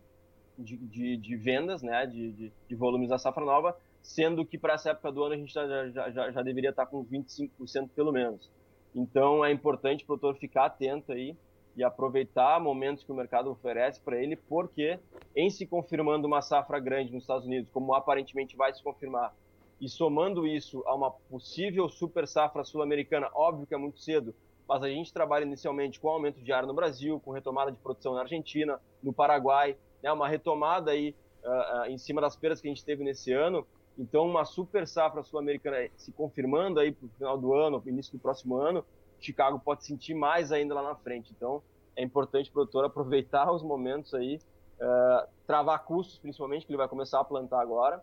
de, 0.59 0.77
de, 0.77 1.17
de 1.17 1.35
vendas, 1.35 1.81
né, 1.81 2.05
de, 2.05 2.31
de, 2.31 2.53
de, 2.67 2.75
volumes 2.75 3.09
da 3.09 3.17
safra 3.17 3.45
nova, 3.45 3.77
sendo 4.01 4.45
que 4.45 4.57
para 4.57 4.73
essa 4.73 4.91
época 4.91 5.11
do 5.11 5.23
ano 5.23 5.33
a 5.33 5.37
gente 5.37 5.53
já, 5.53 5.89
já, 5.89 6.09
já, 6.11 6.31
já 6.31 6.41
deveria 6.41 6.69
estar 6.71 6.85
com 6.85 7.03
25% 7.05 7.89
pelo 7.95 8.11
menos. 8.11 8.49
Então 8.93 9.43
é 9.43 9.51
importante 9.51 10.03
o 10.03 10.07
produtor 10.07 10.35
ficar 10.35 10.65
atento 10.65 11.11
aí 11.11 11.35
e 11.75 11.83
aproveitar 11.83 12.59
momentos 12.59 13.03
que 13.03 13.11
o 13.11 13.15
mercado 13.15 13.49
oferece 13.49 14.01
para 14.01 14.21
ele, 14.21 14.35
porque 14.35 14.99
em 15.35 15.49
se 15.49 15.65
confirmando 15.65 16.27
uma 16.27 16.41
safra 16.41 16.79
grande 16.79 17.13
nos 17.13 17.23
Estados 17.23 17.45
Unidos, 17.45 17.69
como 17.71 17.93
aparentemente 17.93 18.57
vai 18.57 18.73
se 18.73 18.83
confirmar, 18.83 19.33
e 19.79 19.87
somando 19.87 20.45
isso 20.45 20.83
a 20.85 20.93
uma 20.93 21.09
possível 21.09 21.87
super 21.87 22.27
safra 22.27 22.65
sul-americana, 22.65 23.29
óbvio 23.33 23.65
que 23.65 23.73
é 23.73 23.77
muito 23.77 23.99
cedo, 23.99 24.35
mas 24.67 24.83
a 24.83 24.89
gente 24.89 25.13
trabalha 25.13 25.45
inicialmente 25.45 25.99
com 25.99 26.09
aumento 26.09 26.41
de 26.41 26.51
ar 26.51 26.65
no 26.67 26.73
Brasil, 26.73 27.19
com 27.21 27.31
retomada 27.31 27.71
de 27.71 27.77
produção 27.77 28.13
na 28.13 28.21
Argentina, 28.21 28.79
no 29.01 29.13
Paraguai, 29.13 29.77
né, 30.01 30.11
uma 30.11 30.27
retomada 30.27 30.91
aí 30.91 31.15
uh, 31.43 31.81
uh, 31.81 31.85
em 31.85 31.97
cima 31.97 32.21
das 32.21 32.35
perdas 32.35 32.61
que 32.61 32.67
a 32.67 32.71
gente 32.71 32.83
teve 32.83 33.03
nesse 33.03 33.31
ano. 33.31 33.65
Então, 33.97 34.25
uma 34.25 34.45
super 34.45 34.87
safra 34.87 35.23
sul-americana 35.23 35.89
se 35.97 36.11
confirmando 36.11 36.79
aí 36.79 36.91
para 36.91 37.05
o 37.05 37.09
final 37.09 37.37
do 37.37 37.53
ano, 37.53 37.83
início 37.85 38.13
do 38.13 38.19
próximo 38.19 38.55
ano, 38.57 38.85
Chicago 39.19 39.59
pode 39.59 39.83
sentir 39.83 40.13
mais 40.13 40.51
ainda 40.51 40.73
lá 40.73 40.81
na 40.81 40.95
frente. 40.95 41.33
Então, 41.35 41.61
é 41.95 42.03
importante 42.03 42.49
o 42.49 42.53
produtor 42.53 42.85
aproveitar 42.85 43.51
os 43.51 43.61
momentos 43.61 44.13
aí, 44.13 44.39
uh, 44.79 45.27
travar 45.45 45.83
custos, 45.83 46.17
principalmente, 46.17 46.65
que 46.65 46.71
ele 46.71 46.77
vai 46.77 46.87
começar 46.87 47.19
a 47.19 47.23
plantar 47.23 47.61
agora, 47.61 48.01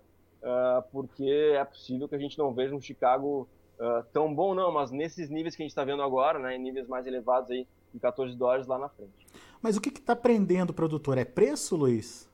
porque 0.92 1.56
é 1.56 1.64
possível 1.64 2.08
que 2.08 2.14
a 2.14 2.18
gente 2.18 2.38
não 2.38 2.52
veja 2.52 2.72
um 2.72 2.80
Chicago 2.80 3.48
tão 4.12 4.32
bom, 4.32 4.54
não, 4.54 4.70
mas 4.70 4.92
nesses 4.92 5.28
níveis 5.28 5.56
que 5.56 5.62
a 5.62 5.64
gente 5.64 5.72
está 5.72 5.82
vendo 5.82 6.02
agora, 6.02 6.38
né, 6.38 6.54
em 6.54 6.58
níveis 6.58 6.86
mais 6.86 7.04
elevados 7.04 7.50
aí, 7.50 7.66
em 7.92 7.98
14 7.98 8.36
dólares 8.36 8.66
lá 8.68 8.78
na 8.78 8.88
frente. 8.88 9.25
Mas 9.66 9.76
o 9.76 9.80
que 9.80 9.88
está 9.88 10.14
prendendo 10.14 10.70
o 10.70 10.72
produtor? 10.72 11.18
É 11.18 11.24
preço, 11.24 11.74
Luiz? 11.74 12.30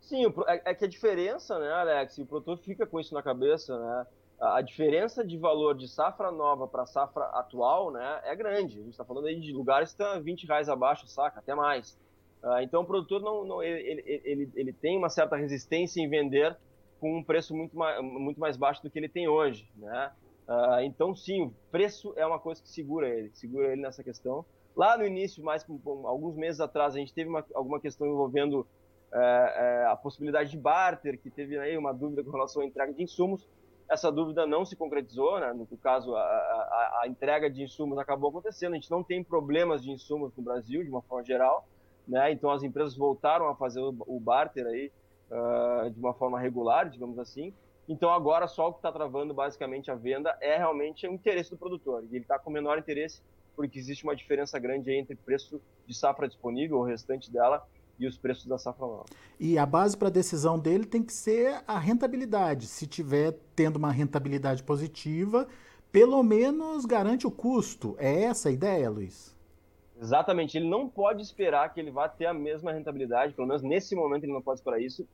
Sim, 0.00 0.26
é, 0.48 0.70
é, 0.72 0.74
que 0.74 0.84
a 0.84 0.88
diferença, 0.88 1.60
né, 1.60 1.70
Alex, 1.70 2.18
o 2.18 2.26
produtor 2.26 2.58
fica 2.58 2.84
com 2.84 2.98
isso 2.98 3.14
na 3.14 3.22
cabeça, 3.22 3.78
né? 3.78 4.06
A, 4.40 4.60
diferença 4.60 5.24
de 5.24 5.38
valor 5.38 5.76
de 5.76 5.86
safra 5.86 6.32
nova 6.32 6.66
para 6.66 6.86
safra 6.86 7.26
atual, 7.26 7.92
né, 7.92 8.20
é 8.24 8.34
grande. 8.34 8.80
A 8.80 8.82
gente 8.82 8.90
está 8.90 9.04
falando 9.04 9.28
aí 9.28 9.38
de 9.38 9.52
lugares 9.52 9.94
que 9.94 10.02
estão 10.02 10.20
20 10.20 10.44
reais 10.48 10.68
abaixo, 10.68 11.06
saca? 11.06 11.38
Até 11.38 11.54
mais. 11.54 11.96
Uh, 12.42 12.58
então 12.62 12.82
o 12.82 12.84
produtor 12.84 13.22
não, 13.22 13.44
não 13.44 13.62
ele, 13.62 14.02
ele, 14.24 14.50
ele, 14.56 14.72
tem 14.72 14.98
uma 14.98 15.10
certa 15.10 15.36
resistência 15.36 16.00
em 16.00 16.08
vender 16.08 16.56
com 16.98 17.16
um 17.16 17.22
preço 17.22 17.54
muito 17.54 17.76
mais, 17.76 18.02
muito 18.02 18.40
mais 18.40 18.56
baixo 18.56 18.82
do 18.82 18.90
que 18.90 18.98
ele 18.98 19.08
tem 19.08 19.28
hoje, 19.28 19.68
né? 19.76 20.10
Uh, 20.48 20.80
então 20.80 21.14
sim, 21.14 21.42
o 21.42 21.54
preço 21.70 22.12
é 22.16 22.26
uma 22.26 22.40
coisa 22.40 22.60
que 22.60 22.68
segura 22.68 23.08
ele, 23.08 23.30
segura 23.34 23.68
ele 23.68 23.82
nessa 23.82 24.02
questão. 24.02 24.44
Lá 24.76 24.98
no 24.98 25.06
início, 25.06 25.42
mais 25.42 25.64
alguns 26.04 26.34
meses 26.34 26.60
atrás, 26.60 26.94
a 26.94 26.98
gente 26.98 27.14
teve 27.14 27.30
uma, 27.30 27.44
alguma 27.54 27.78
questão 27.78 28.06
envolvendo 28.06 28.66
é, 29.12 29.18
é, 29.20 29.86
a 29.86 29.94
possibilidade 29.94 30.50
de 30.50 30.58
barter, 30.58 31.18
que 31.18 31.30
teve 31.30 31.56
aí 31.56 31.78
uma 31.78 31.92
dúvida 31.92 32.24
com 32.24 32.30
relação 32.30 32.62
à 32.62 32.64
entrega 32.64 32.92
de 32.92 33.02
insumos. 33.02 33.48
Essa 33.88 34.10
dúvida 34.10 34.46
não 34.46 34.64
se 34.64 34.74
concretizou, 34.74 35.38
né? 35.38 35.52
no 35.52 35.66
caso, 35.76 36.16
a, 36.16 36.20
a, 36.20 37.00
a, 37.02 37.08
entrega 37.08 37.48
de 37.48 37.62
insumos 37.62 37.98
acabou 37.98 38.30
acontecendo. 38.30 38.72
A 38.72 38.76
gente 38.76 38.90
não 38.90 39.04
tem 39.04 39.22
problemas 39.22 39.84
de 39.84 39.92
insumos 39.92 40.32
no 40.36 40.42
Brasil, 40.42 40.82
de 40.82 40.90
uma 40.90 41.02
forma 41.02 41.24
geral, 41.24 41.68
né? 42.08 42.32
então 42.32 42.50
as 42.50 42.64
empresas 42.64 42.96
voltaram 42.96 43.46
a 43.48 43.54
fazer 43.54 43.80
o, 43.80 43.94
o 44.06 44.18
barter 44.18 44.66
aí, 44.66 44.90
uh, 45.30 45.90
de 45.90 46.00
uma 46.00 46.14
forma 46.14 46.40
regular, 46.40 46.88
digamos 46.90 47.18
assim. 47.18 47.54
Então 47.88 48.10
agora 48.10 48.48
só 48.48 48.68
o 48.68 48.72
que 48.72 48.78
está 48.78 48.90
travando 48.90 49.32
basicamente 49.34 49.90
a 49.90 49.94
venda 49.94 50.36
é 50.40 50.56
realmente 50.56 51.06
o 51.06 51.12
interesse 51.12 51.50
do 51.50 51.56
produtor. 51.56 52.02
E 52.04 52.16
ele 52.16 52.24
está 52.24 52.38
com 52.38 52.50
menor 52.50 52.78
interesse 52.78 53.22
porque 53.56 53.78
existe 53.78 54.04
uma 54.04 54.14
diferença 54.14 54.58
grande 54.58 54.90
entre 54.92 55.14
preço 55.14 55.60
de 55.86 55.94
safra 55.94 56.28
disponível, 56.28 56.78
o 56.78 56.84
restante 56.84 57.30
dela, 57.30 57.66
e 57.98 58.06
os 58.06 58.18
preços 58.18 58.46
da 58.46 58.58
safra 58.58 58.86
nova. 58.86 59.04
E 59.38 59.58
a 59.58 59.66
base 59.66 59.96
para 59.96 60.08
a 60.08 60.10
decisão 60.10 60.58
dele 60.58 60.84
tem 60.84 61.02
que 61.02 61.12
ser 61.12 61.62
a 61.66 61.78
rentabilidade. 61.78 62.66
Se 62.66 62.86
tiver 62.86 63.38
tendo 63.54 63.76
uma 63.76 63.92
rentabilidade 63.92 64.62
positiva, 64.62 65.46
pelo 65.92 66.22
menos 66.22 66.84
garante 66.84 67.26
o 67.26 67.30
custo. 67.30 67.94
É 67.98 68.24
essa 68.24 68.48
a 68.48 68.52
ideia, 68.52 68.90
Luiz? 68.90 69.34
Exatamente. 70.00 70.58
Ele 70.58 70.68
não 70.68 70.88
pode 70.88 71.22
esperar 71.22 71.72
que 71.72 71.78
ele 71.78 71.90
vá 71.90 72.08
ter 72.08 72.26
a 72.26 72.34
mesma 72.34 72.72
rentabilidade, 72.72 73.32
pelo 73.32 73.46
menos 73.46 73.62
nesse 73.62 73.94
momento 73.94 74.24
ele 74.24 74.32
não 74.32 74.42
pode 74.42 74.58
esperar 74.60 74.80
isso, 74.80 75.06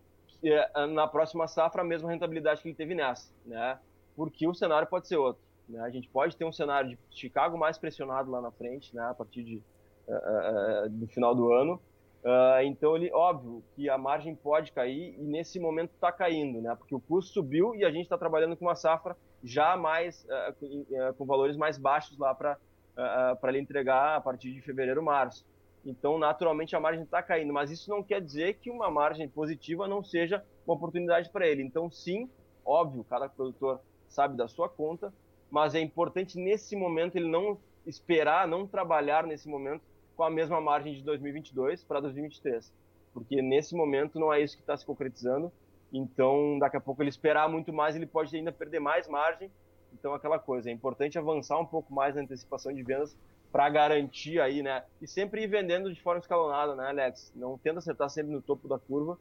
é, 0.42 0.86
na 0.86 1.06
próxima 1.06 1.46
safra 1.46 1.82
a 1.82 1.84
mesma 1.84 2.10
rentabilidade 2.10 2.62
que 2.62 2.68
ele 2.68 2.74
teve 2.74 2.94
nessa, 2.94 3.30
né? 3.44 3.78
Porque 4.16 4.46
o 4.46 4.54
cenário 4.54 4.88
pode 4.88 5.06
ser 5.06 5.16
outro. 5.16 5.42
Né? 5.70 5.80
A 5.80 5.90
gente 5.90 6.08
pode 6.08 6.36
ter 6.36 6.44
um 6.44 6.52
cenário 6.52 6.90
de 6.90 6.98
Chicago 7.10 7.56
mais 7.56 7.78
pressionado 7.78 8.30
lá 8.30 8.40
na 8.40 8.50
frente, 8.50 8.94
né? 8.94 9.02
A 9.02 9.14
partir 9.14 9.42
de, 9.42 9.62
uh, 10.08 10.86
uh, 10.86 10.90
do 10.90 11.06
final 11.06 11.34
do 11.34 11.52
ano. 11.52 11.80
Uh, 12.22 12.62
então, 12.64 12.96
ele, 12.96 13.10
óbvio 13.12 13.62
que 13.74 13.88
a 13.88 13.96
margem 13.96 14.34
pode 14.34 14.72
cair 14.72 15.14
e 15.18 15.22
nesse 15.22 15.58
momento 15.58 15.92
está 15.94 16.12
caindo, 16.12 16.60
né? 16.60 16.74
Porque 16.74 16.94
o 16.94 17.00
custo 17.00 17.32
subiu 17.32 17.74
e 17.74 17.84
a 17.84 17.90
gente 17.90 18.02
está 18.02 18.18
trabalhando 18.18 18.56
com 18.56 18.66
uma 18.66 18.74
safra 18.74 19.16
já 19.42 19.74
mais 19.74 20.26
com, 20.58 20.84
com, 21.16 21.24
valores 21.24 21.56
mais 21.56 21.78
baixos 21.78 22.18
lá 22.18 22.34
para 22.34 22.58
para 23.40 23.48
ele 23.48 23.60
entregar 23.60 24.16
a 24.16 24.20
partir 24.20 24.52
de 24.52 24.60
fevereiro, 24.60 25.02
março. 25.02 25.46
Então, 25.86 26.18
naturalmente, 26.18 26.76
a 26.76 26.80
margem 26.80 27.04
está 27.04 27.22
caindo, 27.22 27.52
mas 27.54 27.70
isso 27.70 27.88
não 27.88 28.02
quer 28.02 28.20
dizer 28.20 28.54
que 28.54 28.70
uma 28.70 28.90
margem 28.90 29.26
positiva 29.26 29.88
não 29.88 30.04
seja 30.04 30.44
uma 30.66 30.74
oportunidade 30.74 31.30
para 31.30 31.46
ele. 31.46 31.62
Então, 31.62 31.90
sim, 31.90 32.28
óbvio, 32.64 33.02
cada 33.04 33.30
produtor 33.30 33.80
sabe 34.06 34.36
da 34.36 34.46
sua 34.46 34.68
conta, 34.68 35.12
mas 35.50 35.74
é 35.74 35.80
importante 35.80 36.38
nesse 36.38 36.76
momento 36.76 37.16
ele 37.16 37.28
não 37.28 37.58
esperar, 37.86 38.46
não 38.46 38.66
trabalhar 38.66 39.26
nesse 39.26 39.48
momento 39.48 39.82
com 40.16 40.22
a 40.22 40.30
mesma 40.30 40.60
margem 40.60 40.92
de 40.94 41.02
2022 41.02 41.82
para 41.84 42.00
2023, 42.00 42.72
porque 43.12 43.40
nesse 43.42 43.74
momento 43.74 44.18
não 44.18 44.32
é 44.32 44.40
isso 44.40 44.56
que 44.56 44.62
está 44.62 44.76
se 44.76 44.84
concretizando. 44.84 45.50
Então, 45.92 46.58
daqui 46.58 46.76
a 46.76 46.80
pouco 46.80 47.02
ele 47.02 47.08
esperar 47.08 47.48
muito 47.48 47.72
mais, 47.72 47.96
ele 47.96 48.06
pode 48.06 48.34
ainda 48.36 48.52
perder 48.52 48.78
mais 48.78 49.08
margem. 49.08 49.50
Então, 49.92 50.14
aquela 50.14 50.38
coisa, 50.38 50.70
é 50.70 50.72
importante 50.72 51.18
avançar 51.18 51.58
um 51.58 51.66
pouco 51.66 51.92
mais 51.92 52.14
na 52.14 52.22
antecipação 52.22 52.72
de 52.72 52.82
vendas 52.82 53.16
para 53.50 53.68
garantir 53.68 54.40
aí, 54.40 54.62
né? 54.62 54.84
E 55.02 55.08
sempre 55.08 55.42
ir 55.42 55.48
vendendo 55.48 55.92
de 55.92 56.00
forma 56.00 56.20
escalonada, 56.20 56.76
né, 56.76 56.88
Alex? 56.88 57.32
Não 57.34 57.58
tenta 57.58 57.78
acertar 57.78 58.08
sempre 58.08 58.32
no 58.32 58.40
topo 58.40 58.68
da 58.68 58.78
curva, 58.78 59.14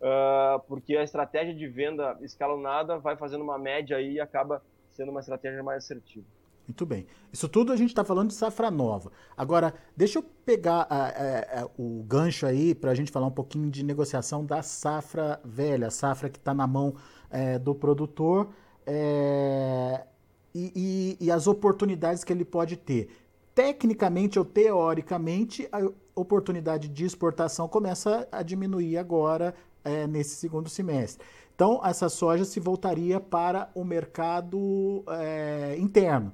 uh, 0.00 0.58
porque 0.66 0.96
a 0.96 1.04
estratégia 1.04 1.54
de 1.54 1.68
venda 1.68 2.18
escalonada 2.22 2.98
vai 2.98 3.16
fazendo 3.16 3.44
uma 3.44 3.58
média 3.58 3.96
aí 3.96 4.14
e 4.14 4.20
acaba 4.20 4.60
sendo 4.96 5.10
uma 5.10 5.20
estratégia 5.20 5.62
mais 5.62 5.84
assertiva. 5.84 6.26
Muito 6.66 6.84
bem. 6.84 7.06
Isso 7.32 7.48
tudo 7.48 7.72
a 7.72 7.76
gente 7.76 7.90
está 7.90 8.04
falando 8.04 8.28
de 8.28 8.34
safra 8.34 8.70
nova. 8.70 9.12
Agora, 9.36 9.72
deixa 9.96 10.18
eu 10.18 10.22
pegar 10.44 10.86
a, 10.90 11.06
a, 11.06 11.62
a, 11.62 11.70
o 11.78 12.02
gancho 12.02 12.44
aí 12.44 12.74
para 12.74 12.90
a 12.90 12.94
gente 12.94 13.12
falar 13.12 13.26
um 13.26 13.32
pouquinho 13.32 13.70
de 13.70 13.84
negociação 13.84 14.44
da 14.44 14.62
safra 14.62 15.40
velha, 15.44 15.90
safra 15.90 16.28
que 16.28 16.38
está 16.38 16.52
na 16.52 16.66
mão 16.66 16.96
é, 17.30 17.56
do 17.56 17.72
produtor 17.72 18.48
é, 18.84 20.06
e, 20.52 21.16
e, 21.20 21.26
e 21.26 21.30
as 21.30 21.46
oportunidades 21.46 22.24
que 22.24 22.32
ele 22.32 22.44
pode 22.44 22.76
ter 22.76 23.10
tecnicamente 23.54 24.38
ou 24.38 24.44
teoricamente, 24.44 25.66
a 25.72 25.80
oportunidade 26.14 26.88
de 26.88 27.06
exportação 27.06 27.66
começa 27.66 28.28
a 28.30 28.42
diminuir 28.42 28.98
agora 28.98 29.54
é, 29.82 30.06
nesse 30.06 30.36
segundo 30.36 30.68
semestre. 30.68 31.26
Então, 31.56 31.80
essa 31.82 32.10
soja 32.10 32.44
se 32.44 32.60
voltaria 32.60 33.18
para 33.18 33.70
o 33.74 33.82
mercado 33.82 35.02
é, 35.08 35.74
interno. 35.78 36.30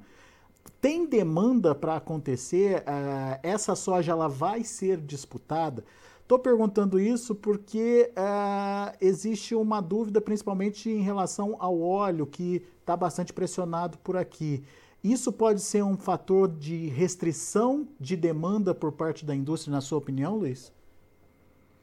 Tem 0.80 1.06
demanda 1.06 1.76
para 1.76 1.94
acontecer? 1.94 2.82
É, 2.84 3.38
essa 3.40 3.76
soja 3.76 4.10
ela 4.10 4.28
vai 4.28 4.64
ser 4.64 5.00
disputada? 5.00 5.84
Estou 6.22 6.40
perguntando 6.40 6.98
isso 6.98 7.36
porque 7.36 8.10
é, 8.16 8.96
existe 9.00 9.54
uma 9.54 9.80
dúvida, 9.80 10.20
principalmente 10.20 10.90
em 10.90 11.02
relação 11.02 11.54
ao 11.60 11.80
óleo, 11.80 12.26
que 12.26 12.66
está 12.80 12.96
bastante 12.96 13.32
pressionado 13.32 13.98
por 13.98 14.16
aqui. 14.16 14.64
Isso 15.04 15.32
pode 15.32 15.60
ser 15.60 15.84
um 15.84 15.96
fator 15.96 16.48
de 16.48 16.88
restrição 16.88 17.86
de 18.00 18.16
demanda 18.16 18.74
por 18.74 18.90
parte 18.90 19.24
da 19.24 19.36
indústria, 19.36 19.70
na 19.70 19.80
sua 19.80 19.98
opinião, 19.98 20.36
Luiz? 20.36 20.72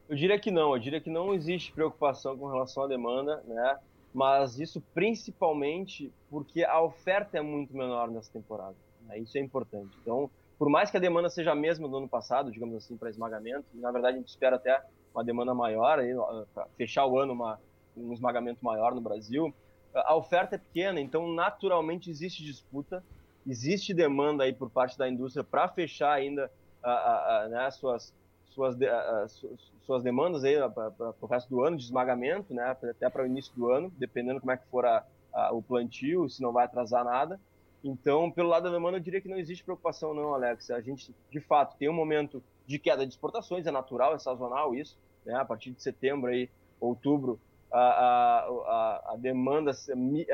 Eu 0.09 0.15
diria 0.15 0.39
que 0.39 0.49
não, 0.49 0.73
eu 0.73 0.79
diria 0.79 0.99
que 0.99 1.09
não 1.09 1.33
existe 1.35 1.71
preocupação 1.71 2.35
com 2.35 2.47
relação 2.47 2.83
à 2.83 2.87
demanda, 2.87 3.43
né? 3.45 3.77
Mas 4.11 4.59
isso 4.59 4.81
principalmente 4.91 6.11
porque 6.31 6.63
a 6.63 6.81
oferta 6.81 7.37
é 7.37 7.41
muito 7.41 7.77
menor 7.77 8.09
nessa 8.09 8.33
temporada. 8.33 8.75
Né? 9.05 9.19
Isso 9.19 9.37
é 9.37 9.41
importante. 9.41 9.95
Então, 10.01 10.27
por 10.57 10.67
mais 10.67 10.89
que 10.89 10.97
a 10.97 10.99
demanda 10.99 11.29
seja 11.29 11.51
a 11.51 11.55
mesma 11.55 11.87
do 11.87 11.95
ano 11.95 12.09
passado, 12.09 12.51
digamos 12.51 12.75
assim, 12.75 12.97
para 12.97 13.09
esmagamento, 13.09 13.65
na 13.75 13.91
verdade 13.91 14.15
a 14.15 14.19
gente 14.19 14.29
espera 14.29 14.55
até 14.55 14.83
uma 15.13 15.23
demanda 15.23 15.53
maior, 15.53 15.99
para 16.55 16.65
fechar 16.75 17.05
o 17.05 17.19
ano 17.19 17.33
uma, 17.33 17.59
um 17.95 18.11
esmagamento 18.11 18.65
maior 18.65 18.95
no 18.95 19.01
Brasil, 19.01 19.53
a 19.93 20.15
oferta 20.15 20.55
é 20.55 20.57
pequena, 20.57 20.99
então 20.99 21.31
naturalmente 21.31 22.09
existe 22.09 22.43
disputa, 22.43 23.03
existe 23.47 23.93
demanda 23.93 24.43
aí 24.43 24.53
por 24.53 24.69
parte 24.71 24.97
da 24.97 25.07
indústria 25.07 25.43
para 25.43 25.67
fechar 25.67 26.13
ainda 26.13 26.51
a, 26.83 26.91
a, 26.91 27.43
a, 27.43 27.47
né, 27.47 27.71
suas, 27.71 28.13
suas, 28.49 28.75
suas 29.81 30.03
demandas 30.03 30.43
aí 30.43 30.55
para 30.69 31.13
o 31.21 31.25
resto 31.25 31.49
do 31.49 31.63
ano 31.63 31.77
de 31.77 31.83
esmagamento, 31.83 32.53
né, 32.53 32.75
até 32.89 33.09
para 33.09 33.23
o 33.23 33.25
início 33.25 33.53
do 33.55 33.71
ano, 33.71 33.91
dependendo 33.97 34.39
como 34.39 34.51
é 34.51 34.57
que 34.57 34.67
for 34.67 34.85
o 35.51 35.61
plantio, 35.61 36.29
se 36.29 36.41
não 36.41 36.51
vai 36.51 36.65
atrasar 36.65 37.03
nada. 37.05 37.39
Então, 37.83 38.29
pelo 38.29 38.49
lado 38.49 38.63
da 38.63 38.71
demanda, 38.71 38.97
eu 38.97 39.01
diria 39.01 39.21
que 39.21 39.29
não 39.29 39.37
existe 39.37 39.63
preocupação 39.63 40.13
não, 40.13 40.33
Alex. 40.33 40.69
A 40.69 40.81
gente, 40.81 41.15
de 41.31 41.39
fato, 41.39 41.77
tem 41.77 41.89
um 41.89 41.93
momento 41.93 42.43
de 42.67 42.77
queda 42.77 43.05
de 43.05 43.13
exportações, 43.13 43.65
é 43.65 43.71
natural, 43.71 44.13
é 44.13 44.19
sazonal 44.19 44.75
isso, 44.75 44.97
né, 45.25 45.35
a 45.35 45.45
partir 45.45 45.71
de 45.71 45.81
setembro 45.81 46.29
aí, 46.29 46.49
outubro, 46.79 47.39
a, 47.71 47.79
a, 47.79 49.13
a 49.13 49.15
demanda 49.17 49.71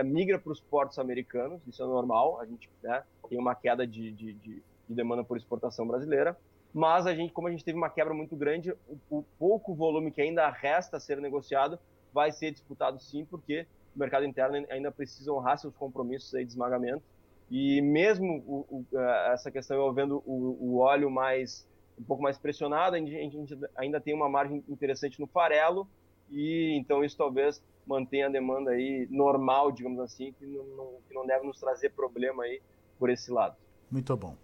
migra 0.04 0.40
para 0.40 0.52
os 0.52 0.60
portos 0.60 0.98
americanos, 0.98 1.62
isso 1.68 1.84
é 1.84 1.86
normal, 1.86 2.40
a 2.40 2.46
gente 2.46 2.70
né, 2.82 3.04
tem 3.30 3.38
uma 3.38 3.54
queda 3.54 3.86
de, 3.86 4.12
de, 4.12 4.34
de, 4.34 4.64
de, 4.88 4.96
demanda 4.96 5.24
por 5.24 5.38
exportação 5.38 5.86
brasileira, 5.88 6.38
mas 6.76 7.08
a 7.08 7.16
gente, 7.16 7.32
como 7.32 7.48
a 7.48 7.52
gente 7.52 7.64
teve 7.64 7.78
uma 7.78 7.90
quebra 7.90 8.14
muito 8.14 8.36
grande, 8.36 8.74
o, 8.90 9.00
o, 9.10 9.24
pouco 9.40 9.74
volume 9.74 10.12
que 10.12 10.22
ainda 10.22 10.50
resta 10.50 10.98
a 10.98 11.00
ser 11.00 11.22
negociado 11.22 11.80
vai 12.14 12.34
ser 12.34 12.52
disputado 12.52 13.00
sim, 13.00 13.24
porque 13.24 13.66
o 13.96 14.00
mercado 14.00 14.26
interno 14.26 14.68
ainda 14.70 14.92
precisa 14.92 15.32
honrar 15.32 15.58
seus 15.58 15.74
compromissos 15.74 16.32
de 16.32 16.42
esmagamento, 16.42 17.02
e 17.50 17.82
mesmo 17.82 18.44
o, 18.46 18.86
essa 19.32 19.50
questão 19.50 19.78
envolvendo 19.78 20.22
o, 20.26 20.80
óleo 20.80 21.10
mais 21.10 21.66
um 21.98 22.04
pouco 22.04 22.22
mais 22.22 22.38
pressionado, 22.38 22.98
a 22.98 23.00
gente 23.00 23.58
ainda 23.78 24.02
tem 24.02 24.14
uma 24.14 24.28
margem 24.28 24.62
interessante 24.68 25.18
no 25.18 25.28
farelo, 25.28 25.88
e 26.30 26.78
então 26.78 27.06
isso 27.06 27.16
talvez 27.16 27.64
mantenha 27.88 28.26
a 28.26 28.30
demanda 28.30 28.72
aí 28.72 29.08
normal, 29.10 29.72
digamos 29.72 30.02
assim, 30.02 30.34
que 30.34 30.46
não, 30.46 30.66
não, 30.76 30.94
que 31.08 31.14
não 31.14 31.26
deve 31.26 31.48
nos 31.48 31.58
trazer 31.58 31.92
problema 31.92 32.44
aí 32.44 32.62
por 33.00 33.10
esse 33.10 33.32
lado. 33.32 33.56
Muito 33.90 34.18
bom. 34.18 34.36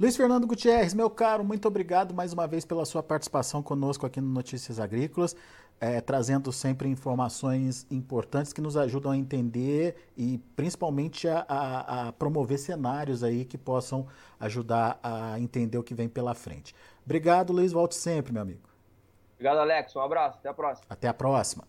Luiz 0.00 0.16
Fernando 0.16 0.46
Gutierrez, 0.46 0.94
meu 0.94 1.10
caro, 1.10 1.44
muito 1.44 1.68
obrigado 1.68 2.14
mais 2.14 2.32
uma 2.32 2.46
vez 2.46 2.64
pela 2.64 2.86
sua 2.86 3.02
participação 3.02 3.62
conosco 3.62 4.06
aqui 4.06 4.18
no 4.18 4.30
Notícias 4.30 4.80
Agrícolas, 4.80 5.36
é, 5.78 6.00
trazendo 6.00 6.50
sempre 6.52 6.88
informações 6.88 7.86
importantes 7.90 8.50
que 8.50 8.62
nos 8.62 8.78
ajudam 8.78 9.12
a 9.12 9.16
entender 9.18 10.10
e 10.16 10.38
principalmente 10.56 11.28
a, 11.28 11.44
a, 11.46 12.08
a, 12.08 12.12
promover 12.12 12.58
cenários 12.58 13.22
aí 13.22 13.44
que 13.44 13.58
possam 13.58 14.06
ajudar 14.40 14.98
a 15.02 15.38
entender 15.38 15.76
o 15.76 15.82
que 15.82 15.94
vem 15.94 16.08
pela 16.08 16.32
frente. 16.34 16.74
Obrigado, 17.04 17.52
Luiz, 17.52 17.70
volte 17.70 17.94
sempre, 17.94 18.32
meu 18.32 18.40
amigo. 18.40 18.70
Obrigado, 19.34 19.58
Alex. 19.58 19.94
Um 19.94 20.00
abraço. 20.00 20.38
Até 20.38 20.48
a 20.48 20.54
próxima. 20.54 20.86
Até 20.88 21.08
a 21.08 21.14
próxima. 21.14 21.64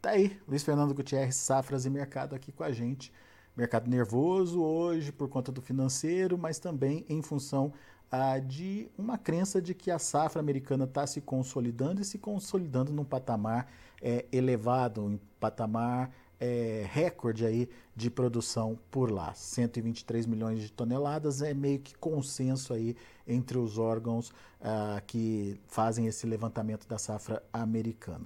Tá 0.00 0.10
aí, 0.10 0.40
Luiz 0.46 0.62
Fernando 0.62 0.94
Gutierrez, 0.94 1.34
Safras 1.34 1.84
e 1.84 1.90
Mercado 1.90 2.36
aqui 2.36 2.52
com 2.52 2.62
a 2.62 2.70
gente. 2.70 3.12
Mercado 3.56 3.90
nervoso 3.90 4.62
hoje 4.62 5.12
por 5.12 5.28
conta 5.28 5.50
do 5.50 5.60
financeiro, 5.60 6.38
mas 6.38 6.58
também 6.58 7.04
em 7.08 7.20
função 7.20 7.72
ah, 8.10 8.38
de 8.38 8.88
uma 8.98 9.16
crença 9.16 9.60
de 9.60 9.74
que 9.74 9.90
a 9.90 9.98
safra 9.98 10.40
americana 10.40 10.84
está 10.84 11.06
se 11.06 11.20
consolidando 11.20 12.00
e 12.00 12.04
se 12.04 12.18
consolidando 12.18 12.92
num 12.92 13.04
patamar 13.04 13.70
é, 14.00 14.24
elevado, 14.32 15.02
um 15.02 15.18
patamar 15.38 16.10
é, 16.40 16.86
recorde 16.90 17.44
aí 17.44 17.68
de 17.94 18.10
produção 18.10 18.78
por 18.90 19.10
lá. 19.10 19.34
123 19.34 20.26
milhões 20.26 20.60
de 20.60 20.72
toneladas 20.72 21.42
é 21.42 21.52
meio 21.52 21.78
que 21.78 21.94
consenso 21.94 22.72
aí 22.72 22.96
entre 23.26 23.58
os 23.58 23.78
órgãos 23.78 24.32
ah, 24.60 25.02
que 25.06 25.60
fazem 25.68 26.06
esse 26.06 26.26
levantamento 26.26 26.88
da 26.88 26.98
safra 26.98 27.42
americana. 27.52 28.24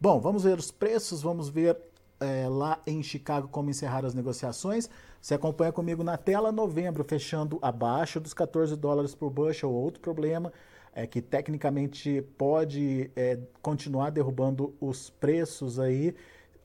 Bom, 0.00 0.20
vamos 0.20 0.42
ver 0.42 0.58
os 0.58 0.72
preços, 0.72 1.22
vamos 1.22 1.48
ver 1.48 1.78
é, 2.22 2.48
lá 2.48 2.80
em 2.86 3.02
Chicago 3.02 3.48
como 3.48 3.70
encerrar 3.70 4.04
as 4.04 4.14
negociações. 4.14 4.88
Você 5.20 5.34
acompanha 5.34 5.72
comigo 5.72 6.02
na 6.02 6.16
tela, 6.16 6.52
novembro 6.52 7.04
fechando 7.04 7.58
abaixo 7.60 8.20
dos 8.20 8.32
14 8.32 8.76
dólares 8.76 9.14
por 9.14 9.30
bushel, 9.30 9.70
outro 9.70 10.00
problema 10.00 10.52
é 10.94 11.06
que 11.06 11.22
tecnicamente 11.22 12.22
pode 12.36 13.10
é, 13.16 13.38
continuar 13.62 14.10
derrubando 14.10 14.74
os 14.80 15.10
preços 15.10 15.78
aí 15.78 16.14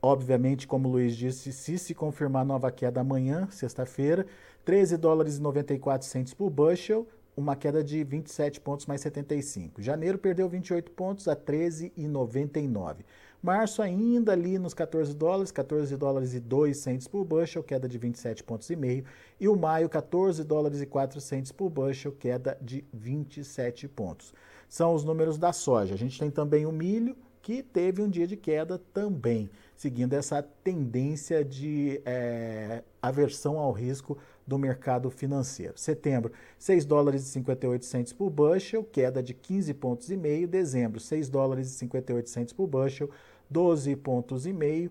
Obviamente, 0.02 0.68
como 0.68 0.88
o 0.88 0.92
Luiz 0.92 1.16
disse, 1.16 1.52
se 1.52 1.78
se 1.78 1.94
confirmar 1.94 2.46
nova 2.46 2.72
queda 2.72 3.02
amanhã, 3.02 3.48
sexta-feira, 3.50 4.28
13 4.64 4.96
dólares 4.98 5.38
e 5.38 5.42
94 5.42 6.08
centos 6.08 6.34
por 6.34 6.50
bushel, 6.50 7.08
uma 7.36 7.56
queda 7.56 7.84
de 7.84 8.04
27 8.04 8.62
pontos 8.62 8.86
mais 8.86 9.02
75. 9.02 9.82
Janeiro 9.82 10.18
perdeu 10.18 10.48
28 10.48 10.92
pontos 10.92 11.28
a 11.28 11.36
13,99. 11.36 12.98
Março 13.42 13.82
ainda 13.82 14.32
ali 14.32 14.58
nos 14.58 14.74
14 14.74 15.16
dólares, 15.16 15.52
14 15.52 15.96
dólares 15.96 16.34
e 16.34 16.40
2 16.40 16.78
centes 16.78 17.08
por 17.08 17.24
bushel, 17.24 17.64
queda 17.64 17.88
de 17.88 17.98
27 17.98 18.44
pontos 18.44 18.70
e 18.70 18.76
meio. 18.76 19.06
E 19.40 19.48
o 19.48 19.56
maio, 19.56 19.88
14 19.88 20.44
dólares 20.44 20.82
e 20.82 20.86
4 20.86 21.22
centes 21.22 21.52
por 21.52 21.70
bushel, 21.70 22.12
queda 22.12 22.58
de 22.62 22.84
27 22.92 23.88
pontos. 23.88 24.34
São 24.68 24.94
os 24.94 25.04
números 25.04 25.38
da 25.38 25.54
soja. 25.54 25.94
A 25.94 25.98
gente 25.98 26.20
tem 26.20 26.32
também 26.32 26.66
o 26.66 26.72
milho, 26.72 27.16
que 27.42 27.64
teve 27.64 28.02
um 28.02 28.10
dia 28.10 28.28
de 28.28 28.36
queda 28.36 28.78
também, 28.94 29.50
seguindo 29.74 30.14
essa 30.14 30.44
tendência 30.44 31.46
de 31.46 32.02
é, 32.04 32.84
aversão 33.02 33.58
ao 33.58 33.72
risco 33.72 34.18
do 34.48 34.58
mercado 34.58 35.10
financeiro. 35.12 35.74
Setembro, 35.76 36.32
6 36.58 36.86
dólares 36.86 37.24
e 37.24 37.26
58 37.32 37.86
centos 37.86 38.14
por 38.14 38.30
bushel, 38.30 38.84
queda 38.84 39.22
de 39.22 39.34
15 39.34 39.74
pontos 39.74 40.10
e 40.10 40.16
meio. 40.16 40.48
Dezembro, 40.48 41.00
6 41.00 41.28
dólares 41.28 41.68
e 41.68 41.72
58 41.72 42.30
centos 42.30 42.54
por 42.54 42.66
bushel, 42.66 43.10
12 43.50 43.96
pontos 43.98 44.46
e 44.46 44.54
meio 44.54 44.90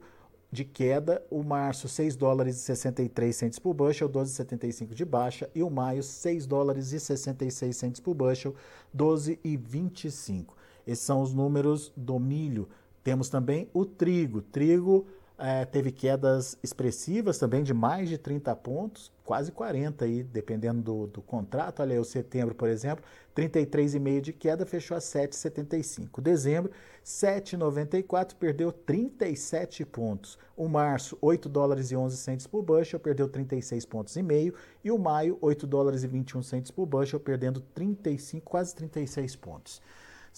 de 0.52 0.64
queda. 0.64 1.24
O 1.30 1.42
março, 1.42 1.88
6 1.88 2.16
dólares 2.16 2.56
e 2.56 2.60
63 2.60 3.34
centos 3.34 3.58
por 3.58 3.72
bushel, 3.72 4.08
12,75 4.08 4.94
de 4.94 5.04
baixa. 5.04 5.50
E 5.54 5.62
o 5.62 5.70
maio, 5.70 6.02
6 6.02 6.46
dólares 6.46 6.92
e 6.92 7.00
66 7.00 7.76
centos 7.76 8.00
por 8.00 8.14
bushel, 8.14 8.54
12,25. 8.94 10.48
Esses 10.86 11.04
são 11.04 11.22
os 11.22 11.32
números 11.32 11.92
do 11.96 12.18
milho. 12.18 12.68
Temos 13.02 13.28
também 13.28 13.68
o 13.72 13.84
trigo. 13.84 14.42
Trigo 14.42 15.06
é, 15.38 15.64
teve 15.66 15.92
quedas 15.92 16.56
expressivas 16.62 17.38
também 17.38 17.62
de 17.62 17.74
mais 17.74 18.08
de 18.08 18.16
30 18.16 18.56
pontos, 18.56 19.12
quase 19.22 19.52
40 19.52 20.04
aí, 20.04 20.22
dependendo 20.22 20.80
do, 20.80 21.06
do 21.08 21.22
contrato. 21.22 21.80
Olha 21.80 21.92
aí, 21.92 21.98
o 21.98 22.04
setembro, 22.04 22.54
por 22.54 22.68
exemplo, 22.68 23.04
33,5 23.34 24.20
de 24.20 24.32
queda, 24.32 24.64
fechou 24.64 24.96
a 24.96 25.00
7,75. 25.00 26.22
Dezembro, 26.22 26.70
7,94, 27.04 28.34
perdeu 28.34 28.72
37 28.72 29.84
pontos. 29.84 30.38
O 30.56 30.68
março, 30.68 31.18
8 31.20 31.48
dólares 31.50 31.90
e 31.90 31.96
11 31.96 32.16
centos 32.16 32.46
por 32.46 32.62
bushel, 32.62 32.98
perdeu 32.98 33.28
36 33.28 33.84
pontos 33.84 34.16
e 34.16 34.22
meio. 34.22 34.54
E 34.82 34.90
o 34.90 34.98
maio, 34.98 35.36
8 35.42 35.66
dólares 35.66 36.02
e 36.02 36.06
21 36.06 36.42
centos 36.42 36.70
por 36.70 36.86
bushel, 36.86 37.20
perdendo 37.20 37.60
35, 37.60 38.42
quase 38.42 38.74
36 38.74 39.36
pontos. 39.36 39.82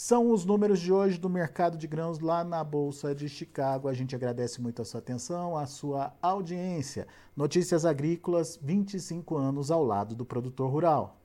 São 0.01 0.31
os 0.31 0.45
números 0.45 0.79
de 0.79 0.93
hoje 0.93 1.19
do 1.19 1.29
mercado 1.29 1.77
de 1.77 1.89
grãos 1.89 2.21
lá 2.21 2.45
na 2.45 2.63
Bolsa 2.63 3.13
de 3.13 3.29
Chicago. 3.29 3.89
A 3.89 3.93
gente 3.93 4.15
agradece 4.15 4.63
muito 4.63 4.81
a 4.81 4.85
sua 4.85 5.01
atenção, 5.01 5.57
a 5.57 5.67
sua 5.67 6.15
audiência. 6.23 7.05
Notícias 7.37 7.85
Agrícolas, 7.85 8.57
25 8.63 9.37
anos 9.37 9.73
ao 9.73 9.83
lado 9.83 10.15
do 10.15 10.25
produtor 10.25 10.71
rural. 10.71 11.19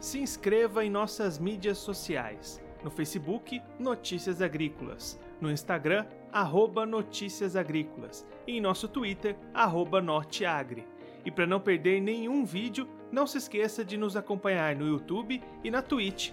Se 0.00 0.18
inscreva 0.18 0.82
em 0.86 0.88
nossas 0.88 1.38
mídias 1.38 1.76
sociais. 1.76 2.62
No 2.82 2.90
Facebook, 2.90 3.60
Notícias 3.78 4.40
Agrícolas. 4.40 5.20
No 5.38 5.52
Instagram, 5.52 6.06
arroba 6.32 6.86
Notícias 6.86 7.56
Agrícolas. 7.56 8.24
E 8.46 8.56
em 8.56 8.60
nosso 8.62 8.88
Twitter, 8.88 9.36
arroba 9.52 10.00
Norteagri. 10.00 10.86
E 11.26 11.30
para 11.30 11.46
não 11.46 11.60
perder 11.60 12.00
nenhum 12.00 12.46
vídeo, 12.46 12.88
não 13.12 13.26
se 13.26 13.36
esqueça 13.36 13.84
de 13.84 13.98
nos 13.98 14.16
acompanhar 14.16 14.74
no 14.74 14.88
YouTube 14.88 15.42
e 15.62 15.70
na 15.70 15.82
Twitch 15.82 16.32